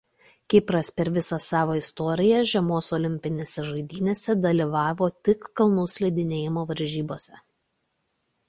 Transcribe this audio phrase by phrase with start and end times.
[0.51, 7.45] Kipras per visą savo istoriją žiemos olimpinėse žaidynėse dalyvavo tik kalnų slidinėjimo varžybose.